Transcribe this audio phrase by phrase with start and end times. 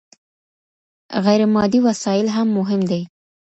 [1.13, 3.01] غير مادي وسايل هم مهم دي.